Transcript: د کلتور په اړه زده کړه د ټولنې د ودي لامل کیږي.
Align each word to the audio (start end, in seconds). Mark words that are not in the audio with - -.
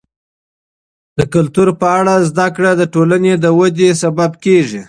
د 1.17 1.19
کلتور 1.33 1.67
په 1.81 1.87
اړه 1.99 2.13
زده 2.29 2.47
کړه 2.55 2.71
د 2.77 2.83
ټولنې 2.93 3.33
د 3.37 3.45
ودي 3.57 3.89
لامل 4.01 4.31
کیږي. 4.45 4.79